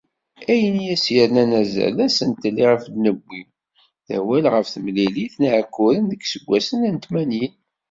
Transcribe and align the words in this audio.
Ayen 0.51 0.77
i 0.85 0.87
as-yernan 0.93 1.51
azal 1.61 1.91
d 1.97 1.99
asentel 2.07 2.55
iɣef 2.63 2.83
d-newwi, 2.93 3.41
d 4.07 4.09
awal 4.17 4.45
ɣef 4.53 4.67
temlilit 4.73 5.35
n 5.37 5.43
Yiɛekkuren 5.47 6.05
deg 6.11 6.21
yiseggasen 6.23 6.81
n 6.89 6.95
tmanyin. 7.03 7.53